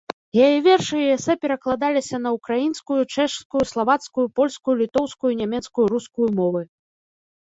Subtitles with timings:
[0.43, 6.63] Яе вершы і эсэ перакладаліся на ўкраінскую, чэшскую, славацкую, польскую, літоўскую, нямецкую, рускую мовы.